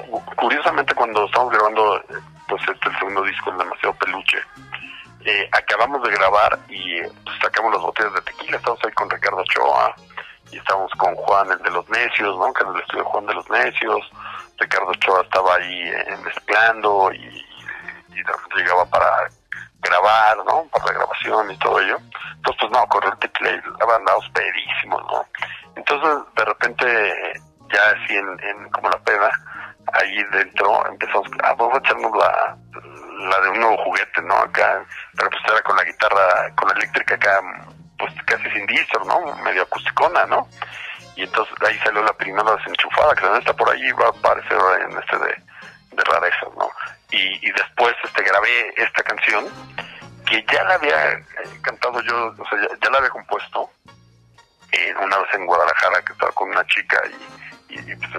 [0.09, 2.03] cu- curiosamente cuando estamos grabando, eh,
[2.47, 4.37] pues este el segundo disco, el demasiado peluche,
[5.25, 9.09] eh, acabamos de grabar y eh, pues, sacamos las botellas de tequila, estamos ahí con
[9.09, 9.95] Ricardo Ochoa
[10.51, 12.53] y estamos con Juan, el de los necios, ¿no?
[12.53, 13.99] Que en el estudio Juan de los necios,
[14.57, 15.91] Ricardo Ochoa estaba ahí
[16.23, 17.17] mezclando y,
[18.09, 19.29] y de repente llegaba para
[19.81, 20.65] grabar, ¿no?
[20.71, 21.97] Para la grabación y todo ello.
[22.35, 25.25] Entonces, pues no, tequila y la banda hospedísimos, ¿no?
[25.75, 29.31] Entonces, de repente, ya así en, en como la peda,
[29.93, 32.57] ahí dentro empezamos, ah, vamos a echarnos la,
[33.29, 34.35] la de un nuevo juguete, ¿no?
[34.35, 34.83] Acá,
[35.15, 37.41] pero pues era con la guitarra, con la eléctrica acá,
[37.97, 39.35] pues casi sin distor, ¿no?
[39.43, 40.47] Medio acusticona, ¿no?
[41.15, 44.57] Y entonces ahí salió la primera desenchufada, que también está por ahí, va a aparecer
[44.87, 45.43] en este de,
[45.91, 46.69] de rarezas, ¿no?
[47.11, 49.45] Y, y después este grabé esta canción,
[50.25, 51.23] que ya la había eh,
[51.61, 53.71] cantado yo, o sea, ya, ya la había compuesto,
[54.71, 57.01] eh, una vez en Guadalajara, que estaba con una chica
[57.69, 58.09] y, y, pues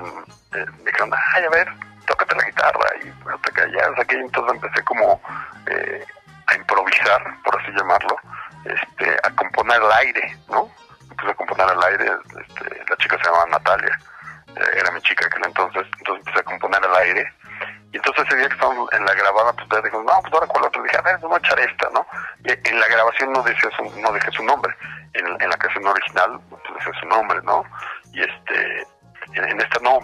[0.54, 1.68] eh, me dijeron, ay, a ver,
[2.06, 5.20] tócate la guitarra, y bueno, te callas, aquí entonces empecé como
[5.66, 6.04] eh,
[6.46, 8.16] a improvisar, por así llamarlo,
[8.64, 10.70] este, a componer al aire, ¿no?
[11.10, 12.10] Empecé a componer al aire,
[12.40, 13.98] este, la chica se llamaba Natalia,
[14.56, 17.32] eh, era mi chica aquel entonces, entonces empecé a componer al aire,
[17.92, 20.64] y entonces ese día que estábamos en la grabada, pues dijo, no, pues ahora cuál
[20.64, 22.06] otro, dije, a ver, vamos a echar esta, ¿no?
[22.44, 24.74] Y en la grabación no decía su, no dejé su nombre,
[25.14, 27.64] en, en la canción original, pues decía su nombre, ¿no?
[28.12, 28.86] Y este,
[29.34, 29.98] en, en esta no,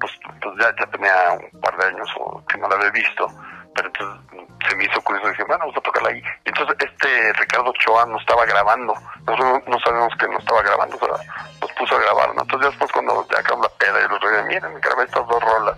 [0.00, 3.26] pues, pues ya, ya tenía un par de años o que no la había visto,
[3.74, 4.30] pero entonces
[4.68, 6.22] se me hizo curioso y dije, bueno, vamos a tocarla ahí.
[6.44, 8.94] Entonces este Ricardo Ochoa no estaba grabando,
[9.26, 11.24] nosotros no, sabíamos que no estaba grabando, o sea,
[11.60, 12.42] nos puso a grabar, ¿no?
[12.42, 15.76] Entonces después cuando ya acabó la peda y los reyes, miren, grabé estas dos rolas,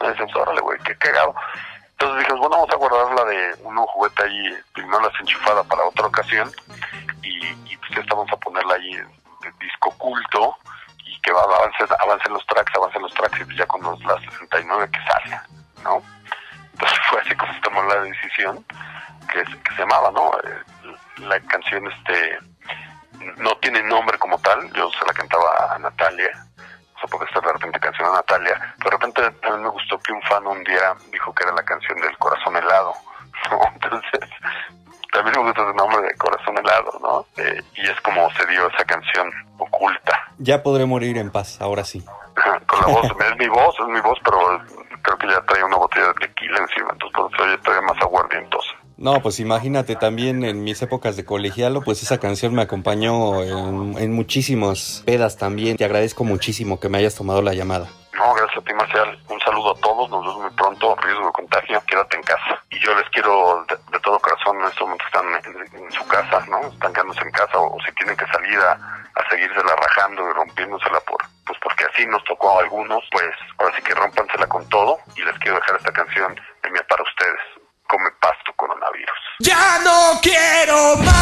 [0.00, 1.34] me decíamos, órale, güey, qué cagado.
[1.92, 4.22] Entonces dijimos, bueno, vamos a guardar la de un nuevo juguete
[4.94, 6.50] ahí, primero la enchufada para otra ocasión,
[7.22, 10.56] y, y pues estamos a ponerla ahí en disco culto,
[11.06, 14.22] y que va avancen, avancen los tracks, avancen los tracks, y ya con los, las
[14.22, 15.46] 69 que salga,
[15.82, 16.02] ¿no?
[16.72, 18.64] Entonces fue así como tomó la decisión,
[19.32, 20.30] que se llamaba, ¿no?
[20.44, 22.38] Eh, La canción, este,
[40.44, 42.04] Ya podré morir en paz, ahora sí.
[42.66, 44.38] Con la voz, es mi voz, es mi voz, pero
[45.00, 48.68] creo que ya trae una botella de tequila encima, entonces por eso más aguardientosa.
[48.98, 53.96] No, pues imagínate también en mis épocas de colegialo, pues esa canción me acompañó en,
[53.98, 55.78] en muchísimas pedas también.
[55.78, 57.88] Te agradezco muchísimo que me hayas tomado la llamada.
[58.14, 59.18] No, gracias a ti, Marcial
[61.82, 62.62] quédate en casa.
[62.70, 65.26] Y yo les quiero de, todo corazón, en estos momentos están
[65.74, 66.60] en, su casa, ¿no?
[66.68, 71.00] Están quedándose en casa o, si tienen que salir a, a seguírsela rajando y rompiéndosela
[71.00, 74.98] por, pues porque así nos tocó a algunos, pues ahora sí que rompansela con todo
[75.16, 77.40] y les quiero dejar esta canción de mía para ustedes.
[77.86, 79.18] Come pasto coronavirus.
[79.40, 81.13] Ya no quiero más.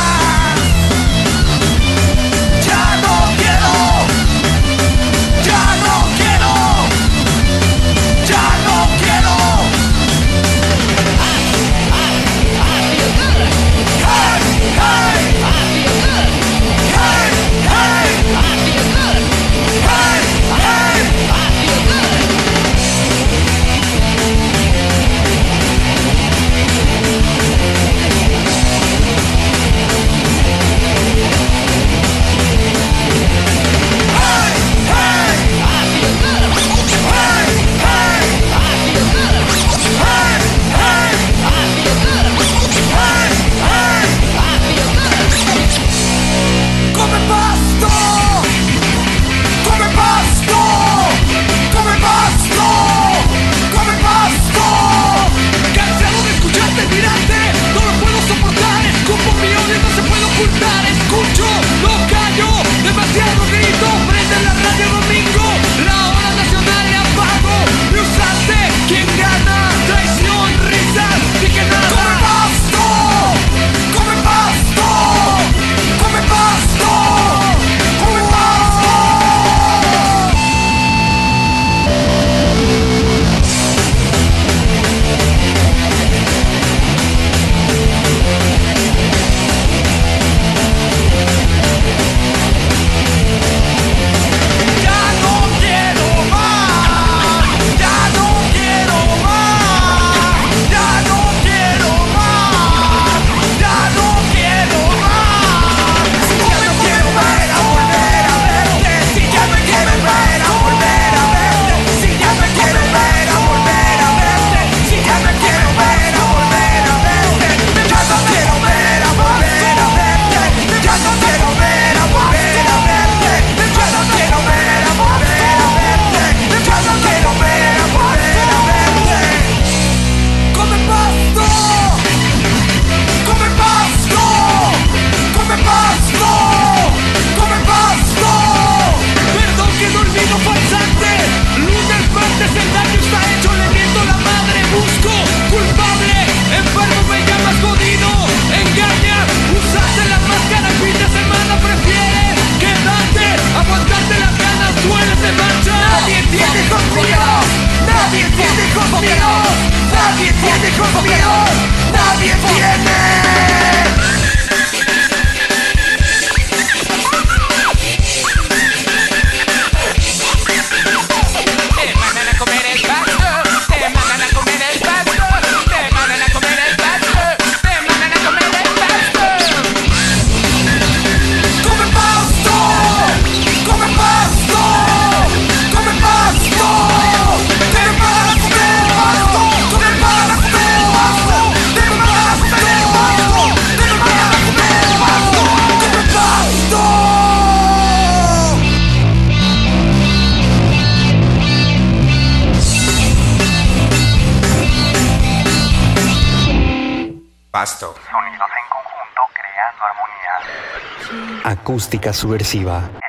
[211.72, 213.01] acústica subversiva.